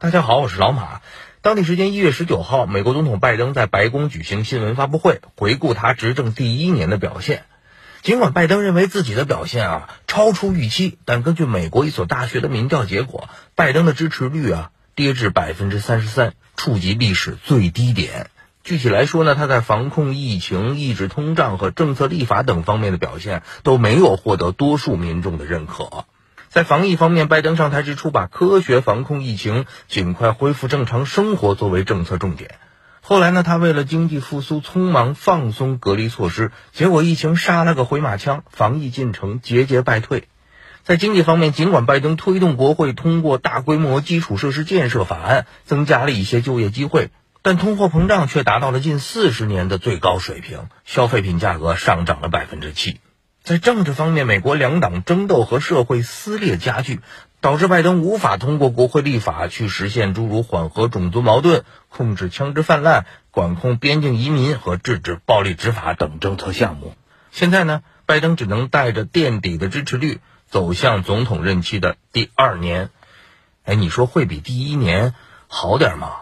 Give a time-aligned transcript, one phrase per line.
[0.00, 1.00] 大家好，我是老马。
[1.42, 7.42] 当地时间一月十九号，美国总统拜登在白宫举行新闻发布会，回顾他执政第一年的表现。
[8.02, 18.30] 尽管拜登认为自己的表现啊超出预期，但根据美国一所大学的民调结果，拜登的支持率啊跌至百分之三十三，触及历史最低点。
[18.62, 26.04] 具体来说呢，他在防控疫情、抑制通胀和政策立法等方面的表现都没有获得多数民众的认可。
[26.48, 32.54] 在防疫方面，拜登上台之初把科学防控疫情、尽快恢复正常生活作为政策重点。
[33.00, 40.28] 后来呢，他为了经济复苏，匆忙放松隔离措施，结果疫情杀了个回马枪，防疫进程节节败退。
[40.84, 47.10] 在经济方面，尽管拜登推动国会通过大规模基础设施建设法案，增加了一些就业机会，
[47.42, 53.00] 但通货膨胀却达到了近四十年的最高水平，消费品价格上涨了百分之七。
[53.48, 57.00] 在政治方面，美国两党争斗和社会撕裂加剧，
[57.40, 66.92] 导致拜登无法通过国会立法去实现诸如缓和种族矛盾、控制枪支泛滥、管控边境移民和制止暴力执法等政策项目。
[67.30, 70.20] 现在呢，拜登只能带着垫底的支持率
[70.50, 72.90] 走向总统任期的第二年。
[73.64, 75.14] 哎，你说会比第一年
[75.46, 76.16] 好点吗？